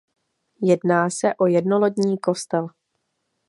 [0.61, 2.67] Jedná se o jednolodní kostel.